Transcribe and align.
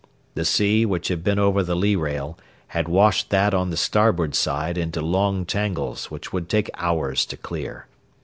The 0.33 0.45
sea, 0.45 0.83
which 0.83 1.09
had 1.09 1.23
been 1.23 1.37
over 1.37 1.61
the 1.61 1.75
lee 1.75 1.95
rail, 1.95 2.35
had 2.69 2.87
washed 2.87 3.29
that 3.29 3.53
on 3.53 3.69
the 3.69 3.77
starboard 3.77 4.33
side 4.33 4.75
into 4.75 4.99
long 4.99 5.45
tangles 5.45 6.09
which 6.09 6.33
would 6.33 6.49
take 6.49 6.71
hours 6.73 7.23
to 7.27 7.37
clear. 7.37 7.85